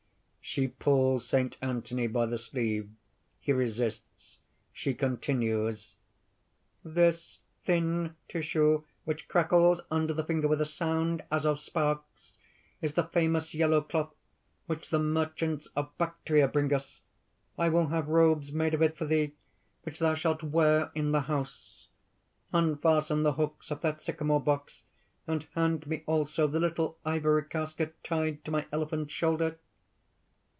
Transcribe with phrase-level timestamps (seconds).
[0.43, 2.89] (She pulls Saint Anthony by the sleeve.
[3.39, 4.37] He resists.
[4.73, 5.95] She continues:)
[6.83, 12.37] "This thin tissue which crackles under the finger with a sound as of sparks,
[12.81, 14.13] is the famous yellow cloth
[14.65, 17.01] which the merchants of Bactria bring us.
[17.57, 19.31] I will have robes made of it for thee,
[19.83, 21.87] which thou shalt wear in the house.
[22.51, 24.83] Unfasten the hooks of that sycamore box,
[25.27, 29.57] and hand me also the little ivory casket tied to my elephant's shoulder."